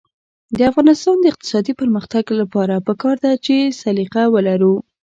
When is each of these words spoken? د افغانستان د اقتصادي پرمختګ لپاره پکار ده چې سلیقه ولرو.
د 0.57 0.59
افغانستان 0.69 1.15
د 1.19 1.25
اقتصادي 1.31 1.73
پرمختګ 1.81 2.23
لپاره 2.41 2.83
پکار 2.87 3.15
ده 3.23 3.31
چې 3.45 3.55
سلیقه 3.81 4.23
ولرو. 4.33 4.73